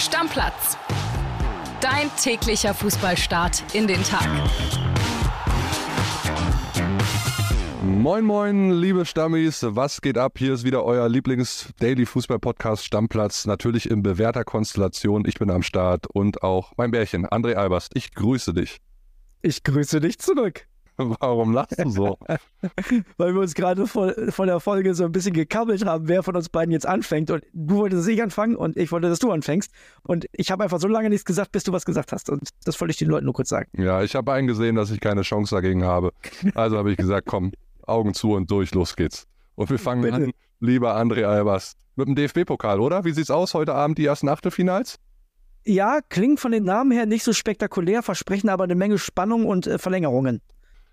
Stammplatz. 0.00 0.78
Dein 1.82 2.10
täglicher 2.16 2.72
Fußballstart 2.72 3.74
in 3.74 3.86
den 3.86 4.02
Tag. 4.02 4.26
Moin, 7.82 8.24
moin, 8.24 8.70
liebe 8.70 9.04
Stammis, 9.04 9.62
was 9.62 10.00
geht 10.00 10.16
ab? 10.16 10.38
Hier 10.38 10.54
ist 10.54 10.64
wieder 10.64 10.84
euer 10.84 11.06
Lieblings-Daily-Fußball-Podcast 11.06 12.86
Stammplatz, 12.86 13.44
natürlich 13.44 13.90
in 13.90 14.02
bewährter 14.02 14.44
Konstellation. 14.44 15.24
Ich 15.26 15.38
bin 15.38 15.50
am 15.50 15.62
Start 15.62 16.06
und 16.06 16.42
auch 16.42 16.72
mein 16.78 16.92
Bärchen, 16.92 17.26
André 17.26 17.56
Alberst. 17.56 17.92
Ich 17.94 18.14
grüße 18.14 18.54
dich. 18.54 18.78
Ich 19.42 19.62
grüße 19.64 20.00
dich 20.00 20.18
zurück. 20.18 20.66
Warum 21.20 21.52
lachst 21.52 21.78
du 21.78 21.88
so? 21.88 22.18
Weil 23.16 23.34
wir 23.34 23.40
uns 23.40 23.54
gerade 23.54 23.86
vor, 23.86 24.12
vor 24.28 24.46
der 24.46 24.60
Folge 24.60 24.94
so 24.94 25.04
ein 25.04 25.12
bisschen 25.12 25.32
gekabbelt 25.32 25.84
haben, 25.84 26.08
wer 26.08 26.22
von 26.22 26.36
uns 26.36 26.48
beiden 26.48 26.72
jetzt 26.72 26.86
anfängt. 26.86 27.30
Und 27.30 27.44
du 27.52 27.76
wolltest, 27.76 28.02
dass 28.02 28.08
ich 28.08 28.22
anfangen 28.22 28.56
und 28.56 28.76
ich 28.76 28.92
wollte, 28.92 29.08
dass 29.08 29.18
du 29.18 29.30
anfängst. 29.30 29.72
Und 30.02 30.26
ich 30.32 30.50
habe 30.50 30.64
einfach 30.64 30.80
so 30.80 30.88
lange 30.88 31.08
nichts 31.08 31.24
gesagt, 31.24 31.52
bis 31.52 31.64
du 31.64 31.72
was 31.72 31.84
gesagt 31.84 32.12
hast. 32.12 32.28
Und 32.30 32.48
das 32.64 32.80
wollte 32.80 32.92
ich 32.92 32.98
den 32.98 33.08
Leuten 33.08 33.24
nur 33.24 33.34
kurz 33.34 33.48
sagen. 33.48 33.70
Ja, 33.76 34.02
ich 34.02 34.14
habe 34.14 34.32
eingesehen, 34.32 34.76
dass 34.76 34.90
ich 34.90 35.00
keine 35.00 35.22
Chance 35.22 35.54
dagegen 35.54 35.84
habe. 35.84 36.12
Also 36.54 36.76
habe 36.76 36.90
ich 36.90 36.96
gesagt, 36.96 37.26
komm, 37.26 37.52
Augen 37.86 38.14
zu 38.14 38.32
und 38.32 38.50
durch, 38.50 38.74
los 38.74 38.96
geht's. 38.96 39.26
Und 39.54 39.70
wir 39.70 39.78
fangen 39.78 40.02
Bitte. 40.02 40.14
an, 40.14 40.32
lieber 40.60 40.96
André 40.96 41.24
Albers, 41.24 41.74
mit 41.96 42.08
dem 42.08 42.14
DFB-Pokal, 42.14 42.80
oder? 42.80 43.04
Wie 43.04 43.12
sieht's 43.12 43.30
aus 43.30 43.54
heute 43.54 43.74
Abend, 43.74 43.98
die 43.98 44.06
ersten 44.06 44.28
Achtelfinals? 44.28 44.98
Ja, 45.64 46.00
klingt 46.08 46.40
von 46.40 46.52
den 46.52 46.64
Namen 46.64 46.90
her 46.90 47.04
nicht 47.04 47.24
so 47.24 47.32
spektakulär, 47.32 48.02
versprechen 48.02 48.48
aber 48.48 48.64
eine 48.64 48.74
Menge 48.74 48.98
Spannung 48.98 49.44
und 49.44 49.66
äh, 49.66 49.78
Verlängerungen. 49.78 50.40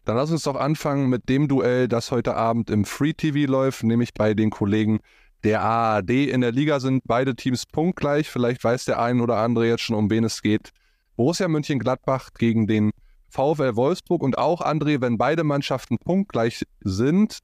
Dann 0.08 0.16
lass 0.16 0.32
uns 0.32 0.44
doch 0.44 0.56
anfangen 0.56 1.10
mit 1.10 1.28
dem 1.28 1.50
Duell, 1.50 1.90
das 1.90 2.12
heute 2.12 2.34
Abend 2.34 2.70
im 2.70 2.86
Free 2.86 3.12
TV 3.12 3.52
läuft, 3.52 3.84
nämlich 3.84 4.14
bei 4.14 4.34
den 4.34 4.52
Kollegen 4.52 5.02
der 5.44 5.62
ARD. 5.62 6.12
In 6.30 6.40
der 6.40 6.54
Liga 6.54 6.80
sind 6.80 7.04
beide 7.06 7.36
Teams 7.36 7.66
punktgleich. 7.66 8.30
Vielleicht 8.30 8.64
weiß 8.64 8.86
der 8.86 9.02
ein 9.02 9.20
oder 9.20 9.36
andere 9.36 9.68
jetzt 9.68 9.82
schon, 9.82 9.98
um 9.98 10.10
wen 10.10 10.24
es 10.24 10.41
geht. 10.41 10.70
Borussia 11.18 11.49
Mönchengladbach 11.49 12.30
gegen 12.40 12.68
den 12.68 12.91
VfL 13.27 13.76
Wolfsburg 13.76 14.24
und 14.24 14.38
auch 14.38 14.62
André, 14.62 15.02
wenn 15.02 15.18
beide 15.18 15.44
Mannschaften 15.44 15.98
punktgleich 15.98 16.64
sind, 16.80 17.40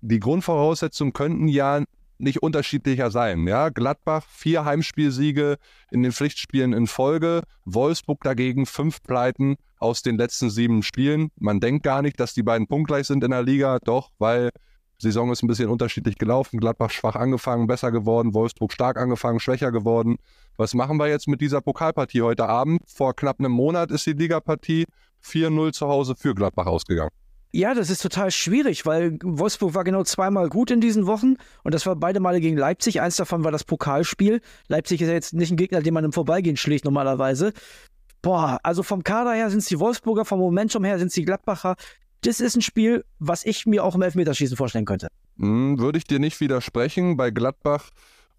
die 0.00 0.18
Grundvoraussetzungen 0.18 1.12
könnten 1.12 1.46
ja 1.46 1.84
nicht 2.20 2.42
unterschiedlicher 2.42 3.10
sein. 3.10 3.46
Ja, 3.46 3.68
Gladbach 3.68 4.24
vier 4.28 4.64
Heimspielsiege 4.64 5.56
in 5.90 6.02
den 6.02 6.12
Pflichtspielen 6.12 6.72
in 6.72 6.86
Folge, 6.86 7.42
Wolfsburg 7.64 8.22
dagegen 8.22 8.66
fünf 8.66 9.02
Pleiten 9.02 9.56
aus 9.78 10.02
den 10.02 10.16
letzten 10.16 10.50
sieben 10.50 10.82
Spielen. 10.82 11.30
Man 11.38 11.60
denkt 11.60 11.84
gar 11.84 12.02
nicht, 12.02 12.20
dass 12.20 12.34
die 12.34 12.42
beiden 12.42 12.66
punktgleich 12.66 13.06
sind 13.06 13.24
in 13.24 13.30
der 13.30 13.42
Liga, 13.42 13.78
doch, 13.84 14.10
weil 14.18 14.50
Saison 14.98 15.32
ist 15.32 15.42
ein 15.42 15.48
bisschen 15.48 15.70
unterschiedlich 15.70 16.18
gelaufen. 16.18 16.60
Gladbach 16.60 16.90
schwach 16.90 17.16
angefangen, 17.16 17.66
besser 17.66 17.90
geworden, 17.90 18.34
Wolfsburg 18.34 18.72
stark 18.72 18.98
angefangen, 18.98 19.40
schwächer 19.40 19.72
geworden. 19.72 20.18
Was 20.56 20.74
machen 20.74 20.98
wir 20.98 21.08
jetzt 21.08 21.26
mit 21.26 21.40
dieser 21.40 21.62
Pokalpartie 21.62 22.22
heute 22.22 22.46
Abend? 22.46 22.82
Vor 22.86 23.16
knapp 23.16 23.38
einem 23.38 23.52
Monat 23.52 23.90
ist 23.90 24.06
die 24.06 24.12
Ligapartie 24.12 24.86
4-0 25.24 25.72
zu 25.72 25.88
Hause 25.88 26.14
für 26.16 26.34
Gladbach 26.34 26.66
ausgegangen. 26.66 27.10
Ja, 27.52 27.74
das 27.74 27.90
ist 27.90 28.00
total 28.00 28.30
schwierig, 28.30 28.86
weil 28.86 29.18
Wolfsburg 29.24 29.74
war 29.74 29.82
genau 29.82 30.04
zweimal 30.04 30.48
gut 30.48 30.70
in 30.70 30.80
diesen 30.80 31.06
Wochen 31.06 31.34
und 31.64 31.74
das 31.74 31.84
war 31.84 31.96
beide 31.96 32.20
Male 32.20 32.40
gegen 32.40 32.56
Leipzig. 32.56 33.00
Eins 33.00 33.16
davon 33.16 33.42
war 33.42 33.50
das 33.50 33.64
Pokalspiel. 33.64 34.40
Leipzig 34.68 35.00
ist 35.00 35.08
ja 35.08 35.14
jetzt 35.14 35.34
nicht 35.34 35.50
ein 35.50 35.56
Gegner, 35.56 35.80
den 35.80 35.92
man 35.92 36.04
im 36.04 36.12
Vorbeigehen 36.12 36.56
schlägt 36.56 36.84
normalerweise. 36.84 37.52
Boah, 38.22 38.60
also 38.62 38.82
vom 38.82 39.02
Kader 39.02 39.32
her 39.32 39.50
sind 39.50 39.60
es 39.60 39.66
die 39.66 39.80
Wolfsburger, 39.80 40.24
vom 40.24 40.38
Momentum 40.38 40.84
her 40.84 40.98
sind 40.98 41.08
es 41.08 41.14
die 41.14 41.24
Gladbacher. 41.24 41.74
Das 42.20 42.38
ist 42.40 42.54
ein 42.54 42.62
Spiel, 42.62 43.04
was 43.18 43.44
ich 43.44 43.66
mir 43.66 43.82
auch 43.82 43.94
im 43.94 44.02
Elfmeterschießen 44.02 44.56
vorstellen 44.56 44.84
könnte. 44.84 45.08
Hm, 45.38 45.78
würde 45.78 45.98
ich 45.98 46.04
dir 46.04 46.18
nicht 46.18 46.40
widersprechen. 46.40 47.16
Bei 47.16 47.30
Gladbach 47.30 47.90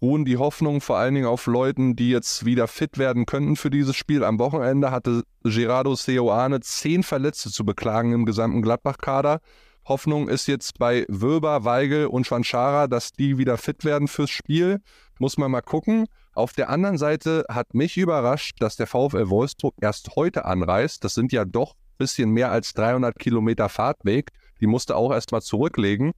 ruhen 0.02 0.24
die 0.24 0.36
Hoffnungen 0.36 0.80
vor 0.80 0.98
allen 0.98 1.14
Dingen 1.14 1.26
auf 1.26 1.46
Leuten, 1.46 1.94
die 1.94 2.10
jetzt 2.10 2.44
wieder 2.44 2.66
fit 2.66 2.98
werden 2.98 3.24
könnten 3.24 3.54
für 3.54 3.70
dieses 3.70 3.94
Spiel. 3.94 4.24
Am 4.24 4.40
Wochenende 4.40 4.90
hatte 4.90 5.22
Gerardo 5.44 5.94
Seoane 5.94 6.60
zehn 6.60 7.04
Verletzte 7.04 7.50
zu 7.50 7.64
beklagen 7.64 8.12
im 8.12 8.26
gesamten 8.26 8.60
Gladbach-Kader. 8.62 9.40
Hoffnung 9.84 10.28
ist 10.28 10.48
jetzt 10.48 10.78
bei 10.78 11.06
Wöber, 11.08 11.64
Weigel 11.64 12.06
und 12.06 12.26
Schwanschara, 12.26 12.88
dass 12.88 13.12
die 13.12 13.38
wieder 13.38 13.56
fit 13.56 13.84
werden 13.84 14.08
fürs 14.08 14.30
Spiel. 14.30 14.80
Muss 15.18 15.38
man 15.38 15.50
mal 15.50 15.60
gucken. 15.60 16.06
Auf 16.34 16.52
der 16.52 16.68
anderen 16.68 16.98
Seite 16.98 17.44
hat 17.48 17.74
mich 17.74 17.96
überrascht, 17.96 18.56
dass 18.60 18.76
der 18.76 18.86
VfL 18.86 19.28
Wolfsburg 19.28 19.74
erst 19.80 20.16
heute 20.16 20.44
anreist. 20.44 21.04
Das 21.04 21.14
sind 21.14 21.32
ja 21.32 21.44
doch 21.44 21.74
ein 21.74 21.98
bisschen 21.98 22.30
mehr 22.30 22.50
als 22.50 22.74
300 22.74 23.18
Kilometer 23.18 23.68
Fahrtweg. 23.68 24.30
Die 24.60 24.66
musste 24.66 24.96
auch 24.96 25.12
erst 25.12 25.30
mal 25.30 25.42
zurücklegen. 25.42 26.12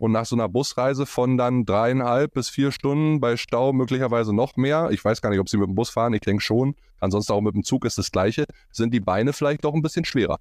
Und 0.00 0.12
nach 0.12 0.24
so 0.24 0.34
einer 0.34 0.48
Busreise 0.48 1.04
von 1.04 1.36
dann 1.36 1.66
dreieinhalb 1.66 2.32
bis 2.32 2.48
vier 2.48 2.72
Stunden 2.72 3.20
bei 3.20 3.36
Stau 3.36 3.74
möglicherweise 3.74 4.34
noch 4.34 4.56
mehr, 4.56 4.88
ich 4.90 5.04
weiß 5.04 5.20
gar 5.20 5.28
nicht, 5.28 5.40
ob 5.40 5.50
sie 5.50 5.58
mit 5.58 5.68
dem 5.68 5.74
Bus 5.74 5.90
fahren, 5.90 6.14
ich 6.14 6.22
denke 6.22 6.42
schon, 6.42 6.74
ansonsten 7.00 7.34
auch 7.34 7.42
mit 7.42 7.54
dem 7.54 7.64
Zug 7.64 7.84
ist 7.84 7.98
das 7.98 8.10
gleiche, 8.10 8.46
sind 8.72 8.94
die 8.94 9.00
Beine 9.00 9.34
vielleicht 9.34 9.62
doch 9.62 9.74
ein 9.74 9.82
bisschen 9.82 10.06
schwerer. 10.06 10.38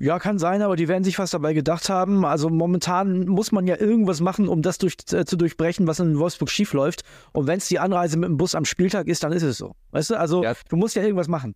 Ja, 0.00 0.18
kann 0.18 0.40
sein, 0.40 0.60
aber 0.60 0.74
die 0.74 0.88
werden 0.88 1.04
sich 1.04 1.20
was 1.20 1.30
dabei 1.30 1.54
gedacht 1.54 1.88
haben. 1.88 2.24
Also 2.24 2.50
momentan 2.50 3.26
muss 3.28 3.52
man 3.52 3.68
ja 3.68 3.78
irgendwas 3.78 4.20
machen, 4.20 4.48
um 4.48 4.60
das 4.60 4.78
durch, 4.78 4.96
äh, 5.12 5.24
zu 5.24 5.36
durchbrechen, 5.36 5.86
was 5.86 6.00
in 6.00 6.18
Wolfsburg 6.18 6.50
schiefläuft. 6.50 7.04
Und 7.32 7.46
wenn 7.46 7.58
es 7.58 7.68
die 7.68 7.78
Anreise 7.78 8.18
mit 8.18 8.28
dem 8.28 8.36
Bus 8.36 8.56
am 8.56 8.64
Spieltag 8.64 9.06
ist, 9.06 9.22
dann 9.22 9.32
ist 9.32 9.44
es 9.44 9.56
so. 9.56 9.76
Weißt 9.92 10.10
du, 10.10 10.18
also 10.18 10.42
ja. 10.42 10.54
du 10.68 10.74
musst 10.74 10.96
ja 10.96 11.02
irgendwas 11.02 11.28
machen. 11.28 11.54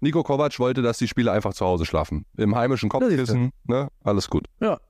Nico 0.00 0.24
Kovac 0.24 0.58
wollte, 0.58 0.82
dass 0.82 0.98
die 0.98 1.06
Spieler 1.06 1.32
einfach 1.32 1.54
zu 1.54 1.64
Hause 1.64 1.86
schlafen. 1.86 2.26
Im 2.36 2.56
heimischen 2.56 2.88
Kopfkissen, 2.88 3.52
ne? 3.64 3.88
Alles 4.02 4.28
gut. 4.28 4.46
Ja. 4.60 4.80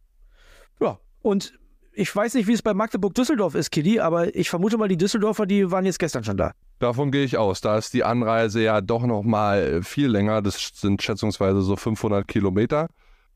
Ja. 0.81 0.99
Und 1.21 1.60
ich 1.93 2.15
weiß 2.15 2.35
nicht, 2.35 2.47
wie 2.47 2.53
es 2.53 2.63
bei 2.63 2.75
Magdeburg-Düsseldorf 2.75 3.55
ist, 3.55 3.71
Kiddy, 3.71 4.01
aber 4.01 4.35
ich 4.35 4.51
vermute 4.51 4.79
mal, 4.79 4.89
die 4.89 4.97
Düsseldorfer, 4.97 5.47
die 5.47 5.71
waren 5.71 5.85
jetzt 5.85 5.99
gestern 5.99 6.25
schon 6.25 6.37
da. 6.37 6.53
Davon 6.79 7.11
gehe 7.11 7.25
ich 7.25 7.37
aus. 7.37 7.61
Da 7.61 7.77
ist 7.77 7.93
die 7.93 8.05
Anreise 8.05 8.63
ja 8.63 8.81
doch 8.81 9.05
noch 9.05 9.23
mal 9.23 9.83
viel 9.83 10.09
länger. 10.09 10.41
Das 10.41 10.73
sind 10.75 11.03
schätzungsweise 11.03 11.61
so 11.61 11.77
500 11.77 12.27
Kilometer. 12.27 12.89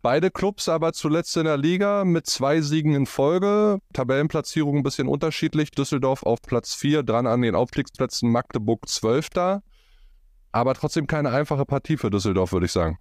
Beide 0.03 0.31
Clubs 0.31 0.69
aber 0.69 0.93
zuletzt 0.93 1.37
in 1.37 1.45
der 1.45 1.57
Liga 1.57 2.05
mit 2.05 2.27
zwei 2.27 2.61
Siegen 2.61 2.95
in 2.95 3.07
Folge. 3.07 3.79
Tabellenplatzierung 3.93 4.79
ein 4.79 4.83
bisschen 4.83 5.09
unterschiedlich. 5.09 5.71
Düsseldorf 5.71 6.23
auf 6.23 6.43
Platz 6.43 6.75
4, 6.75 7.03
dran 7.03 7.27
an 7.27 7.43
den 7.43 7.55
Aufstiegsplätzen, 7.55 8.31
Magdeburg 8.31 8.89
12. 8.89 9.29
Aber 10.53 10.75
trotzdem 10.75 11.07
keine 11.07 11.31
einfache 11.31 11.65
Partie 11.65 11.97
für 11.97 12.11
Düsseldorf, 12.11 12.53
würde 12.53 12.67
ich 12.67 12.73
sagen. 12.73 12.99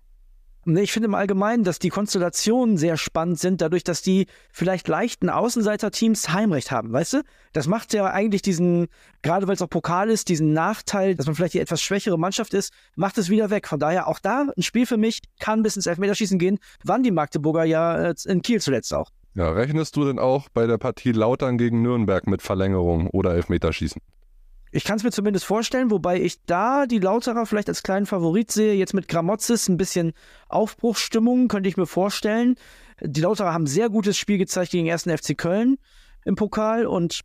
Ich 0.65 0.93
finde 0.93 1.07
im 1.07 1.15
Allgemeinen, 1.15 1.65
dass 1.65 1.77
die 1.77 1.89
Konstellationen 1.89 2.77
sehr 2.77 2.95
spannend 2.95 3.37
sind, 3.37 3.59
dadurch, 3.59 3.83
dass 3.83 4.01
die 4.01 4.27
vielleicht 4.51 4.87
leichten 4.87 5.29
Außenseiter-Teams 5.29 6.29
Heimrecht 6.29 6.71
haben, 6.71 6.93
weißt 6.93 7.13
du? 7.13 7.23
Das 7.51 7.67
macht 7.67 7.93
ja 7.93 8.05
eigentlich 8.05 8.41
diesen, 8.41 8.87
gerade 9.23 9.47
weil 9.47 9.55
es 9.55 9.61
auch 9.61 9.69
Pokal 9.69 10.09
ist, 10.09 10.29
diesen 10.29 10.53
Nachteil, 10.53 11.15
dass 11.15 11.25
man 11.25 11.35
vielleicht 11.35 11.55
die 11.55 11.59
etwas 11.59 11.81
schwächere 11.81 12.17
Mannschaft 12.17 12.53
ist, 12.53 12.71
macht 12.95 13.17
es 13.17 13.29
wieder 13.29 13.49
weg. 13.49 13.67
Von 13.67 13.79
daher 13.79 14.07
auch 14.07 14.19
da 14.19 14.47
ein 14.55 14.63
Spiel 14.63 14.85
für 14.85 14.97
mich, 14.97 15.19
kann 15.39 15.63
bis 15.63 15.75
ins 15.75 15.85
Elfmeterschießen 15.85 16.39
gehen, 16.39 16.59
wann 16.83 17.03
die 17.03 17.11
Magdeburger 17.11 17.65
ja 17.65 18.09
äh, 18.11 18.15
in 18.25 18.41
Kiel 18.41 18.61
zuletzt 18.61 18.93
auch. 18.93 19.09
Ja, 19.35 19.51
rechnest 19.51 19.95
du 19.95 20.05
denn 20.05 20.19
auch 20.19 20.47
bei 20.53 20.67
der 20.67 20.77
Partie 20.77 21.11
Lautern 21.11 21.57
gegen 21.57 21.81
Nürnberg 21.81 22.27
mit 22.27 22.41
Verlängerung 22.41 23.09
oder 23.09 23.33
Elfmeterschießen? 23.33 24.01
Ich 24.75 24.85
kann 24.85 24.97
es 24.97 25.03
mir 25.03 25.11
zumindest 25.11 25.45
vorstellen, 25.45 25.91
wobei 25.91 26.19
ich 26.19 26.43
da 26.45 26.87
die 26.87 26.97
Lauterer 26.97 27.45
vielleicht 27.45 27.69
als 27.69 27.83
kleinen 27.83 28.07
Favorit 28.07 28.51
sehe. 28.51 28.73
Jetzt 28.73 28.95
mit 28.95 29.07
Gramozis 29.07 29.69
ein 29.69 29.77
bisschen 29.77 30.13
Aufbruchsstimmung, 30.49 31.47
könnte 31.47 31.69
ich 31.69 31.77
mir 31.77 31.85
vorstellen. 31.85 32.55
Die 32.99 33.21
Lauterer 33.21 33.53
haben 33.53 33.67
sehr 33.67 33.89
gutes 33.89 34.17
Spiel 34.17 34.39
gezeigt 34.39 34.71
gegen 34.71 34.85
den 34.85 34.91
ersten 34.91 35.15
FC 35.15 35.37
Köln 35.37 35.77
im 36.25 36.35
Pokal 36.35 36.87
und 36.87 37.21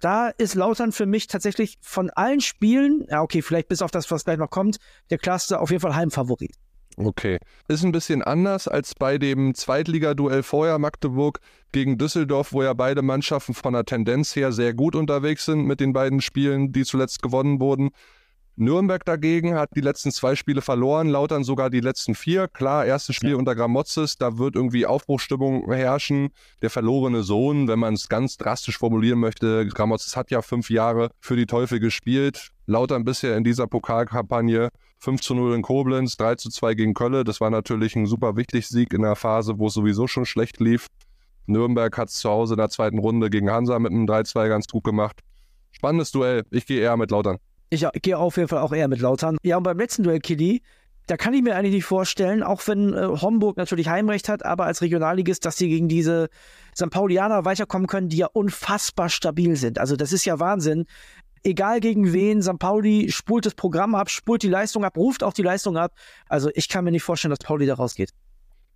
da 0.00 0.30
ist 0.30 0.54
Lautern 0.54 0.92
für 0.92 1.04
mich 1.04 1.26
tatsächlich 1.26 1.76
von 1.82 2.08
allen 2.08 2.40
Spielen, 2.40 3.04
ja 3.10 3.20
okay, 3.20 3.42
vielleicht 3.42 3.68
bis 3.68 3.82
auf 3.82 3.90
das, 3.90 4.10
was 4.10 4.24
gleich 4.24 4.38
noch 4.38 4.48
kommt, 4.48 4.78
der 5.10 5.18
klarste 5.18 5.60
auf 5.60 5.70
jeden 5.70 5.82
Fall 5.82 5.94
Heimfavorit. 5.94 6.56
Okay. 7.02 7.38
Ist 7.66 7.82
ein 7.82 7.92
bisschen 7.92 8.22
anders 8.22 8.68
als 8.68 8.94
bei 8.94 9.16
dem 9.16 9.54
Zweitligaduell 9.54 10.42
vorher 10.42 10.78
Magdeburg 10.78 11.40
gegen 11.72 11.96
Düsseldorf, 11.96 12.52
wo 12.52 12.62
ja 12.62 12.74
beide 12.74 13.00
Mannschaften 13.00 13.54
von 13.54 13.72
der 13.72 13.86
Tendenz 13.86 14.36
her 14.36 14.52
sehr 14.52 14.74
gut 14.74 14.94
unterwegs 14.94 15.46
sind 15.46 15.64
mit 15.64 15.80
den 15.80 15.94
beiden 15.94 16.20
Spielen, 16.20 16.72
die 16.72 16.84
zuletzt 16.84 17.22
gewonnen 17.22 17.58
wurden. 17.58 17.90
Nürnberg 18.60 19.02
dagegen 19.06 19.54
hat 19.54 19.70
die 19.74 19.80
letzten 19.80 20.10
zwei 20.10 20.36
Spiele 20.36 20.60
verloren, 20.60 21.08
Lautern 21.08 21.44
sogar 21.44 21.70
die 21.70 21.80
letzten 21.80 22.14
vier. 22.14 22.46
Klar, 22.46 22.84
erstes 22.84 23.16
Spiel 23.16 23.30
ja. 23.30 23.36
unter 23.36 23.54
Gramozis, 23.54 24.16
da 24.16 24.36
wird 24.36 24.54
irgendwie 24.54 24.84
Aufbruchstimmung 24.84 25.72
herrschen. 25.72 26.28
Der 26.60 26.68
verlorene 26.68 27.22
Sohn, 27.22 27.68
wenn 27.68 27.78
man 27.78 27.94
es 27.94 28.10
ganz 28.10 28.36
drastisch 28.36 28.76
formulieren 28.76 29.18
möchte. 29.18 29.66
Gramozis 29.66 30.14
hat 30.14 30.30
ja 30.30 30.42
fünf 30.42 30.68
Jahre 30.68 31.10
für 31.20 31.36
die 31.36 31.46
Teufel 31.46 31.80
gespielt. 31.80 32.50
Lautern 32.66 33.02
bisher 33.06 33.34
in 33.38 33.44
dieser 33.44 33.66
Pokalkampagne 33.66 34.68
5 34.98 35.22
zu 35.22 35.34
0 35.34 35.54
in 35.54 35.62
Koblenz, 35.62 36.18
3 36.18 36.34
zu 36.34 36.50
2 36.50 36.74
gegen 36.74 36.92
Kölle. 36.92 37.24
Das 37.24 37.40
war 37.40 37.48
natürlich 37.48 37.96
ein 37.96 38.04
super 38.04 38.36
wichtig 38.36 38.68
Sieg 38.68 38.92
in 38.92 39.00
der 39.00 39.16
Phase, 39.16 39.58
wo 39.58 39.68
es 39.68 39.72
sowieso 39.72 40.06
schon 40.06 40.26
schlecht 40.26 40.60
lief. 40.60 40.86
Nürnberg 41.46 41.96
hat 41.96 42.10
es 42.10 42.16
zu 42.16 42.28
Hause 42.28 42.52
in 42.52 42.58
der 42.58 42.68
zweiten 42.68 42.98
Runde 42.98 43.30
gegen 43.30 43.50
Hansa 43.50 43.78
mit 43.78 43.90
einem 43.90 44.04
3-2 44.04 44.48
ganz 44.48 44.66
gut 44.66 44.84
gemacht. 44.84 45.20
Spannendes 45.72 46.12
Duell. 46.12 46.44
Ich 46.50 46.66
gehe 46.66 46.82
eher 46.82 46.98
mit 46.98 47.10
Lautern. 47.10 47.38
Ich 47.70 47.86
gehe 48.02 48.18
auf 48.18 48.36
jeden 48.36 48.48
Fall 48.48 48.58
auch 48.58 48.72
eher 48.72 48.88
mit 48.88 49.00
Lautern. 49.00 49.38
Ja, 49.42 49.56
und 49.56 49.62
beim 49.62 49.78
letzten 49.78 50.02
Duell, 50.02 50.18
Kili, 50.18 50.62
da 51.06 51.16
kann 51.16 51.34
ich 51.34 51.42
mir 51.42 51.56
eigentlich 51.56 51.74
nicht 51.74 51.84
vorstellen, 51.84 52.42
auch 52.42 52.66
wenn 52.66 52.94
äh, 52.94 53.06
Homburg 53.20 53.56
natürlich 53.56 53.88
Heimrecht 53.88 54.28
hat, 54.28 54.44
aber 54.44 54.64
als 54.64 54.82
Regionalligist, 54.82 55.44
dass 55.44 55.56
sie 55.56 55.68
gegen 55.68 55.88
diese 55.88 56.28
St. 56.76 56.90
Paulianer 56.90 57.44
weiterkommen 57.44 57.86
können, 57.86 58.08
die 58.08 58.18
ja 58.18 58.26
unfassbar 58.26 59.08
stabil 59.08 59.56
sind. 59.56 59.78
Also 59.78 59.96
das 59.96 60.12
ist 60.12 60.24
ja 60.24 60.38
Wahnsinn. 60.38 60.86
egal 61.42 61.80
gegen 61.80 62.12
wen, 62.12 62.42
St. 62.42 62.58
Pauli 62.58 63.10
spult 63.10 63.46
das 63.46 63.54
Programm 63.54 63.94
ab, 63.94 64.10
spult 64.10 64.42
die 64.42 64.48
Leistung 64.48 64.84
ab, 64.84 64.96
ruft 64.96 65.22
auch 65.22 65.32
die 65.32 65.42
Leistung 65.42 65.76
ab. 65.76 65.94
Also 66.28 66.50
ich 66.54 66.68
kann 66.68 66.84
mir 66.84 66.90
nicht 66.90 67.02
vorstellen, 67.02 67.30
dass 67.30 67.38
Pauli 67.38 67.66
da 67.66 67.74
rausgeht. 67.74 68.10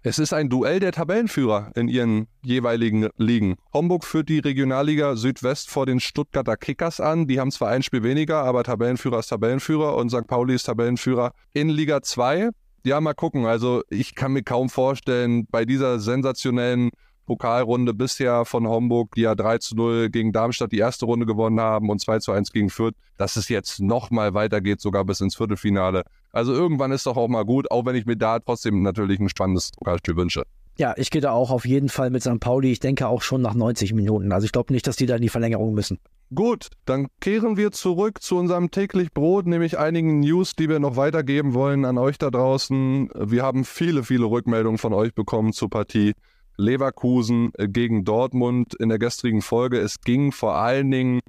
Es 0.06 0.18
ist 0.18 0.34
ein 0.34 0.50
Duell 0.50 0.80
der 0.80 0.92
Tabellenführer 0.92 1.72
in 1.76 1.88
ihren 1.88 2.26
jeweiligen 2.42 3.08
Ligen. 3.16 3.56
Homburg 3.72 4.04
führt 4.04 4.28
die 4.28 4.40
Regionalliga 4.40 5.16
Südwest 5.16 5.70
vor 5.70 5.86
den 5.86 5.98
Stuttgarter 5.98 6.58
Kickers 6.58 7.00
an. 7.00 7.26
Die 7.26 7.40
haben 7.40 7.50
zwar 7.50 7.70
ein 7.70 7.82
Spiel 7.82 8.02
weniger, 8.02 8.42
aber 8.42 8.64
Tabellenführer 8.64 9.20
ist 9.20 9.28
Tabellenführer 9.28 9.96
und 9.96 10.10
St. 10.10 10.26
Pauli 10.26 10.56
ist 10.56 10.64
Tabellenführer 10.64 11.32
in 11.54 11.70
Liga 11.70 12.02
2. 12.02 12.50
Ja, 12.84 13.00
mal 13.00 13.14
gucken. 13.14 13.46
Also 13.46 13.82
ich 13.88 14.14
kann 14.14 14.34
mir 14.34 14.42
kaum 14.42 14.68
vorstellen, 14.68 15.46
bei 15.50 15.64
dieser 15.64 15.98
sensationellen 15.98 16.90
Pokalrunde 17.24 17.94
bisher 17.94 18.44
von 18.44 18.68
Homburg, 18.68 19.14
die 19.14 19.22
ja 19.22 19.34
3 19.34 19.56
zu 19.56 19.74
0 19.74 20.10
gegen 20.10 20.32
Darmstadt 20.32 20.72
die 20.72 20.80
erste 20.80 21.06
Runde 21.06 21.24
gewonnen 21.24 21.60
haben 21.60 21.88
und 21.88 22.02
2 22.02 22.18
zu 22.18 22.32
1 22.32 22.52
gegen 22.52 22.68
Fürth, 22.68 22.94
dass 23.16 23.36
es 23.36 23.48
jetzt 23.48 23.80
nochmal 23.80 24.34
weitergeht, 24.34 24.82
sogar 24.82 25.06
bis 25.06 25.22
ins 25.22 25.34
Viertelfinale. 25.34 26.04
Also 26.34 26.52
irgendwann 26.52 26.90
ist 26.90 27.06
doch 27.06 27.16
auch 27.16 27.28
mal 27.28 27.44
gut, 27.44 27.70
auch 27.70 27.86
wenn 27.86 27.94
ich 27.94 28.06
mir 28.06 28.16
da 28.16 28.40
trotzdem 28.40 28.82
natürlich 28.82 29.20
ein 29.20 29.28
spannendes 29.28 29.70
Pokalspiel 29.70 30.16
wünsche. 30.16 30.42
Ja, 30.76 30.92
ich 30.96 31.12
gehe 31.12 31.20
da 31.20 31.30
auch 31.30 31.52
auf 31.52 31.64
jeden 31.64 31.88
Fall 31.88 32.10
mit 32.10 32.24
St. 32.24 32.40
Pauli. 32.40 32.72
Ich 32.72 32.80
denke 32.80 33.06
auch 33.06 33.22
schon 33.22 33.40
nach 33.40 33.54
90 33.54 33.92
Minuten. 33.92 34.32
Also 34.32 34.44
ich 34.44 34.50
glaube 34.50 34.72
nicht, 34.72 34.88
dass 34.88 34.96
die 34.96 35.06
da 35.06 35.14
in 35.14 35.22
die 35.22 35.28
Verlängerung 35.28 35.74
müssen. 35.74 36.00
Gut, 36.34 36.70
dann 36.86 37.06
kehren 37.20 37.56
wir 37.56 37.70
zurück 37.70 38.20
zu 38.20 38.36
unserem 38.36 38.72
täglich 38.72 39.12
Brot, 39.12 39.46
nämlich 39.46 39.78
einigen 39.78 40.18
News, 40.18 40.56
die 40.56 40.68
wir 40.68 40.80
noch 40.80 40.96
weitergeben 40.96 41.54
wollen 41.54 41.84
an 41.84 41.98
euch 41.98 42.18
da 42.18 42.30
draußen. 42.32 43.10
Wir 43.14 43.44
haben 43.44 43.64
viele, 43.64 44.02
viele 44.02 44.24
Rückmeldungen 44.24 44.78
von 44.78 44.92
euch 44.92 45.14
bekommen 45.14 45.52
zur 45.52 45.70
Partie 45.70 46.14
Leverkusen 46.56 47.52
gegen 47.56 48.04
Dortmund 48.04 48.74
in 48.74 48.88
der 48.88 48.98
gestrigen 48.98 49.42
Folge. 49.42 49.78
Es 49.78 50.00
ging 50.00 50.32
vor 50.32 50.56
allen 50.56 50.90
Dingen 50.90 51.20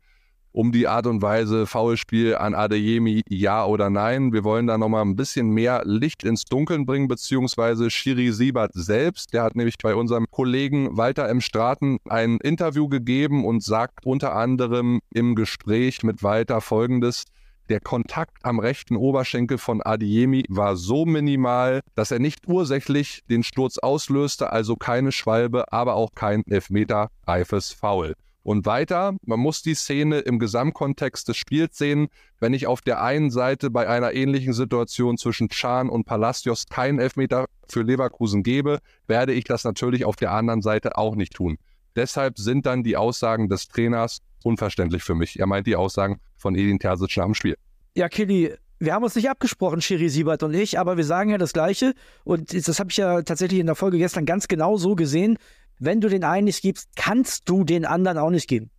um 0.56 0.72
die 0.72 0.88
Art 0.88 1.06
und 1.06 1.22
Weise 1.22 1.68
Foulspiel 1.68 2.36
an 2.36 2.56
Adeyemi, 2.56 3.24
ja 3.28 3.66
oder 3.66 3.90
nein. 3.90 4.32
Wir 4.32 4.46
wollen 4.46 4.68
da 4.68 4.78
nochmal 4.78 5.04
ein 5.04 5.18
bisschen 5.18 5.50
mehr 5.50 5.82
Licht 5.84 6.24
ins 6.24 6.46
Dunkeln 6.46 6.86
bringen, 6.86 7.10
beziehungsweise 7.10 7.90
Shiri 7.90 8.32
Siebert 8.32 8.72
selbst. 8.74 9.34
Der 9.34 9.44
hat 9.44 9.58
nämlich 9.58 9.76
bei 9.78 9.94
unserem 9.94 10.28
Kollegen 10.32 10.96
Walter 10.96 11.28
M. 11.28 11.42
Straten 11.42 11.98
ein 12.08 12.38
Interview 12.38 12.88
gegeben 12.88 13.44
und 13.44 13.64
sagt 13.64 14.06
unter 14.06 14.34
anderem 14.34 15.02
im 15.14 15.36
Gespräch 15.36 16.04
mit 16.04 16.24
Walter 16.24 16.62
folgendes. 16.62 17.26
Der 17.68 17.82
Kontakt 17.82 18.38
am 18.44 18.60
rechten 18.60 18.96
Oberschenkel 18.96 19.58
von 19.58 19.82
Adiemi 19.82 20.46
war 20.48 20.78
so 20.78 21.06
minimal, 21.06 21.82
dass 21.96 22.12
er 22.12 22.20
nicht 22.20 22.48
ursächlich 22.48 23.24
den 23.30 23.44
Sturz 23.44 23.78
auslöste, 23.78 24.54
also 24.54 24.78
keine 24.78 25.12
Schwalbe, 25.12 25.74
aber 25.74 25.96
auch 25.96 26.12
kein 26.16 26.44
Elfmeter 26.48 27.10
reifes 27.28 27.74
Foul. 27.74 28.14
Und 28.46 28.68
weiter, 28.68 29.16
man 29.26 29.40
muss 29.40 29.64
die 29.64 29.74
Szene 29.74 30.20
im 30.20 30.38
Gesamtkontext 30.38 31.28
des 31.28 31.36
Spiels 31.36 31.80
sehen. 31.80 32.10
Wenn 32.40 32.54
ich 32.54 32.68
auf 32.68 32.82
der 32.82 33.02
einen 33.02 33.32
Seite 33.32 33.72
bei 33.72 33.90
einer 33.90 34.14
ähnlichen 34.14 34.54
Situation 34.54 35.18
zwischen 35.18 35.50
Chan 35.50 35.90
und 35.90 36.06
Palacios 36.06 36.68
keinen 36.70 37.00
Elfmeter 37.00 37.48
für 37.68 37.82
Leverkusen 37.82 38.44
gebe, 38.44 38.82
werde 39.08 39.34
ich 39.34 39.46
das 39.46 39.64
natürlich 39.64 40.06
auf 40.06 40.16
der 40.16 40.32
anderen 40.32 40.62
Seite 40.62 40.96
auch 40.96 41.16
nicht 41.16 41.34
tun. 41.34 41.58
Deshalb 41.96 42.38
sind 42.38 42.68
dann 42.68 42.84
die 42.84 42.96
Aussagen 42.96 43.50
des 43.50 43.68
Trainers 43.68 44.20
unverständlich 44.44 45.02
für 45.02 45.16
mich. 45.16 45.40
Er 45.40 45.48
meint 45.48 45.66
die 45.66 45.76
Aussagen 45.76 46.20
von 46.38 46.54
Edin 46.54 46.78
Terzic 46.78 47.18
nach 47.18 47.26
dem 47.26 47.34
Spiel. 47.34 47.58
Ja, 47.96 48.10
Killy, 48.10 48.54
wir 48.78 48.94
haben 48.94 49.04
uns 49.04 49.16
nicht 49.16 49.28
abgesprochen, 49.28 49.82
Schiri 49.82 50.08
Siebert 50.08 50.44
und 50.44 50.54
ich, 50.54 50.78
aber 50.78 50.98
wir 50.98 51.04
sagen 51.04 51.32
ja 51.32 51.40
das 51.40 51.52
Gleiche. 51.52 51.96
Und 52.24 52.54
das 52.54 52.80
habe 52.80 52.92
ich 52.92 52.98
ja 52.98 53.24
tatsächlich 53.24 53.60
in 53.60 53.66
der 53.66 53.76
Folge 53.76 53.98
gestern 53.98 54.28
ganz 54.28 54.48
genau 54.48 54.78
so 54.78 54.96
gesehen 54.96 55.40
wenn 55.80 56.02
du 56.02 56.10
den 56.10 56.24
einen 56.24 56.46
nicht 56.46 56.62
gibst, 56.62 56.90
kannst 56.96 57.50
du 57.50 57.64
den 57.64 57.86
anderen 57.86 58.18
auch 58.18 58.30
nicht 58.30 58.48
geben. 58.48 58.70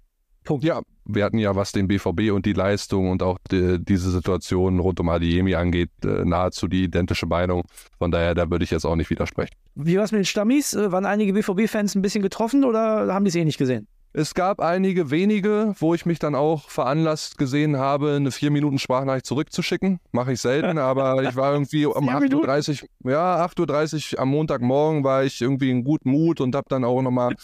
Punkt. 0.44 0.64
Ja, 0.64 0.80
wir 1.04 1.24
hatten 1.24 1.38
ja, 1.38 1.54
was 1.54 1.72
den 1.72 1.88
BVB 1.88 2.32
und 2.32 2.46
die 2.46 2.52
Leistung 2.52 3.10
und 3.10 3.22
auch 3.22 3.38
die, 3.50 3.78
diese 3.84 4.10
Situation 4.10 4.78
rund 4.78 4.98
um 5.00 5.08
Adiemi 5.08 5.54
angeht, 5.54 5.90
äh, 6.04 6.24
nahezu 6.24 6.68
die 6.68 6.84
identische 6.84 7.26
Meinung. 7.26 7.64
Von 7.98 8.10
daher, 8.10 8.34
da 8.34 8.50
würde 8.50 8.64
ich 8.64 8.70
jetzt 8.70 8.84
auch 8.84 8.96
nicht 8.96 9.10
widersprechen. 9.10 9.54
Wie 9.74 9.96
war 9.96 10.04
es 10.04 10.12
mit 10.12 10.20
den 10.20 10.24
Stammis? 10.24 10.72
Äh, 10.72 10.90
waren 10.92 11.04
einige 11.04 11.32
BVB-Fans 11.32 11.94
ein 11.94 12.02
bisschen 12.02 12.22
getroffen 12.22 12.64
oder 12.64 13.12
haben 13.12 13.24
die 13.24 13.28
es 13.28 13.34
eh 13.34 13.44
nicht 13.44 13.58
gesehen? 13.58 13.88
Es 14.18 14.32
gab 14.32 14.60
einige 14.60 15.10
wenige, 15.10 15.74
wo 15.78 15.92
ich 15.92 16.06
mich 16.06 16.18
dann 16.18 16.34
auch 16.34 16.70
veranlasst 16.70 17.36
gesehen 17.36 17.76
habe, 17.76 18.14
eine 18.14 18.30
vier 18.30 18.50
Minuten 18.50 18.78
Sprachnachricht 18.78 19.26
zurückzuschicken. 19.26 20.00
Mache 20.10 20.32
ich 20.32 20.40
selten, 20.40 20.78
aber 20.78 21.22
ich 21.22 21.36
war 21.36 21.52
irgendwie 21.52 21.84
um 21.86 22.08
8.30 22.08 22.84
Uhr, 23.04 23.12
ja, 23.12 23.44
8.30 23.44 24.14
Uhr 24.14 24.20
am 24.20 24.30
Montagmorgen 24.30 25.04
war 25.04 25.24
ich 25.24 25.42
irgendwie 25.42 25.70
in 25.70 25.84
gutem 25.84 26.12
Mut 26.12 26.40
und 26.40 26.54
habe 26.54 26.64
dann 26.70 26.82
auch 26.84 27.02
nochmal 27.02 27.34